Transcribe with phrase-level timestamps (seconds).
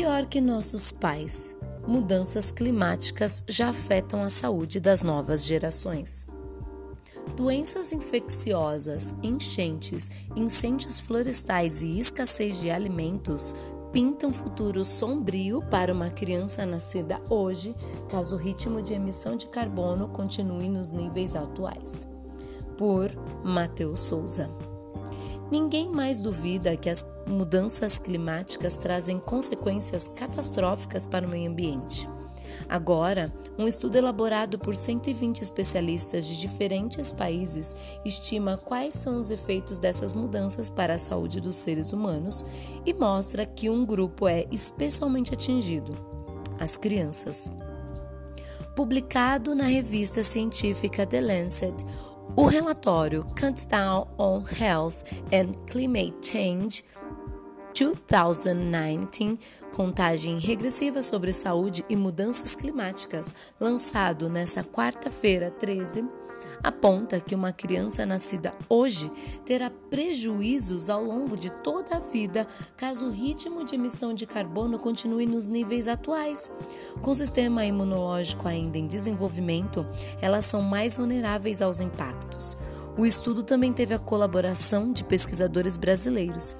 [0.00, 1.54] Pior que nossos pais,
[1.86, 6.26] mudanças climáticas já afetam a saúde das novas gerações.
[7.36, 13.54] Doenças infecciosas, enchentes, incêndios florestais e escassez de alimentos
[13.92, 17.76] pintam um futuro sombrio para uma criança nascida hoje,
[18.08, 22.08] caso o ritmo de emissão de carbono continue nos níveis atuais.
[22.78, 23.10] Por
[23.44, 24.48] Matheus Souza.
[25.50, 32.08] Ninguém mais duvida que as mudanças climáticas trazem consequências catastróficas para o meio ambiente.
[32.68, 37.74] Agora, um estudo elaborado por 120 especialistas de diferentes países
[38.04, 42.44] estima quais são os efeitos dessas mudanças para a saúde dos seres humanos
[42.86, 45.94] e mostra que um grupo é especialmente atingido:
[46.58, 47.52] as crianças.
[48.76, 51.84] Publicado na revista científica The Lancet,
[52.40, 56.82] o relatório Countdown on Health and Climate Change
[57.74, 59.38] 2019,
[59.74, 66.02] contagem regressiva sobre saúde e mudanças climáticas, lançado nesta quarta-feira 13,
[66.62, 69.10] aponta que uma criança nascida hoje
[69.44, 72.46] terá prejuízos ao longo de toda a vida
[72.76, 76.50] caso o ritmo de emissão de carbono continue nos níveis atuais.
[77.02, 79.84] Com o sistema imunológico ainda em desenvolvimento,
[80.20, 82.56] elas são mais vulneráveis aos impactos.
[82.98, 86.56] O estudo também teve a colaboração de pesquisadores brasileiros.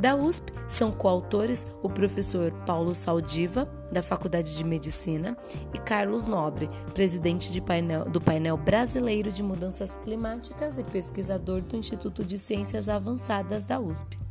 [0.00, 5.36] Da USP, são coautores o professor Paulo Saldiva, da Faculdade de Medicina,
[5.72, 12.24] e Carlos Nobre, presidente painel, do Painel Brasileiro de Mudanças Climáticas e pesquisador do Instituto
[12.24, 14.23] de Ciências Avançadas da USP.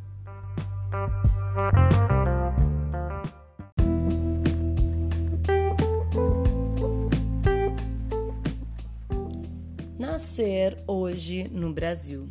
[10.14, 12.28] Nascer hoje no Brasil.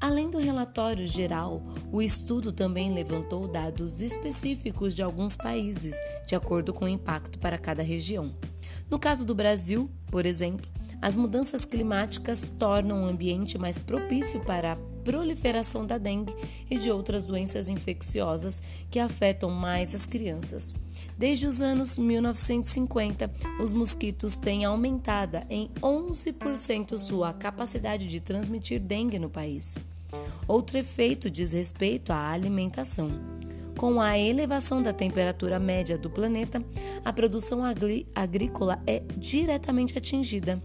[0.00, 5.96] Além do relatório geral, o estudo também levantou dados específicos de alguns países,
[6.28, 8.32] de acordo com o impacto para cada região.
[8.88, 10.70] No caso do Brasil, por exemplo,
[11.02, 14.76] as mudanças climáticas tornam o ambiente mais propício para a
[15.08, 16.34] proliferação da dengue
[16.70, 20.74] e de outras doenças infecciosas que afetam mais as crianças.
[21.16, 29.18] Desde os anos 1950, os mosquitos têm aumentada em 11% sua capacidade de transmitir dengue
[29.18, 29.78] no país.
[30.46, 33.10] Outro efeito diz respeito à alimentação.
[33.78, 36.62] Com a elevação da temperatura média do planeta,
[37.02, 37.62] a produção
[38.14, 40.62] agrícola é diretamente atingida.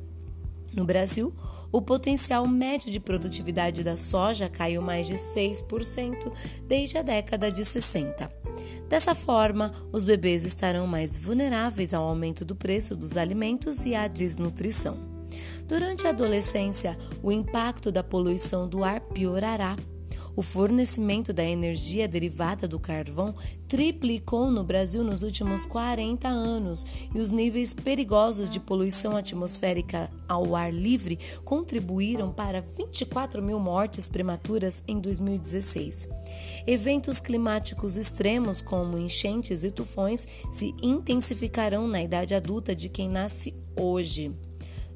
[0.74, 1.34] No Brasil,
[1.74, 6.32] o potencial médio de produtividade da soja caiu mais de 6%
[6.68, 8.32] desde a década de 60.
[8.88, 14.08] Dessa forma, os bebês estarão mais vulneráveis ao aumento do preço dos alimentos e à
[14.08, 14.96] desnutrição.
[15.68, 19.76] Durante a adolescência, o impacto da poluição do ar piorará
[20.36, 23.36] o fornecimento da energia derivada do carvão
[23.68, 30.56] triplicou no Brasil nos últimos 40 anos e os níveis perigosos de poluição atmosférica ao
[30.56, 36.08] ar livre contribuíram para 24 mil mortes prematuras em 2016.
[36.66, 43.54] Eventos climáticos extremos, como enchentes e tufões, se intensificarão na idade adulta de quem nasce
[43.76, 44.32] hoje.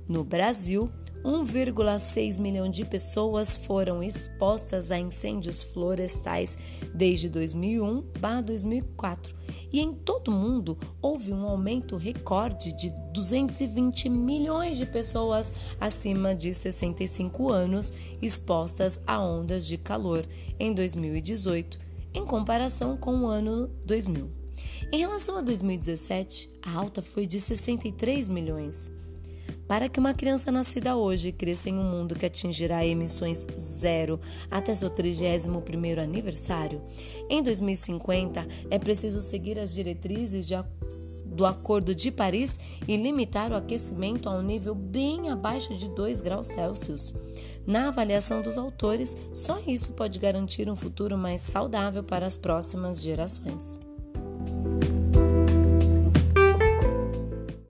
[0.08, 0.90] No Brasil,
[1.23, 6.57] 1,6 milhão de pessoas foram expostas a incêndios florestais
[6.94, 9.35] desde 2001 a 2004
[9.72, 16.33] e em todo o mundo houve um aumento recorde de 220 milhões de pessoas acima
[16.33, 17.91] de 65 anos
[18.22, 20.25] expostas a ondas de calor
[20.59, 21.79] em 2018,
[22.13, 24.29] em comparação com o ano 2000.
[24.91, 28.91] Em relação a 2017, a alta foi de 63 milhões.
[29.67, 34.19] Para que uma criança nascida hoje cresça em um mundo que atingirá emissões zero
[34.50, 36.81] até seu 31º aniversário,
[37.29, 40.56] em 2050 é preciso seguir as diretrizes de,
[41.25, 42.57] do Acordo de Paris
[42.88, 47.13] e limitar o aquecimento a um nível bem abaixo de 2 graus Celsius.
[47.65, 53.01] Na avaliação dos autores, só isso pode garantir um futuro mais saudável para as próximas
[53.01, 53.87] gerações.